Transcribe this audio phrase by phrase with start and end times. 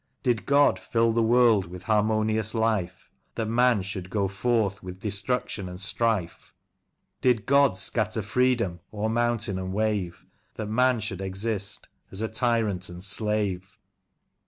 [0.23, 5.69] Did God fill the world with harmonious life, That man should go forth with destruction
[5.69, 6.55] and strife?
[7.21, 10.25] Did God scatter freedom o'er mountain and wave.
[10.55, 13.77] That man should exist as a tyrant and slave